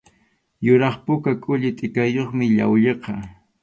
Yuraq 0.65 0.95
puka 1.05 1.31
kulli 1.43 1.69
tʼikayuqmi 1.77 2.45
llawlliqa. 2.55 3.13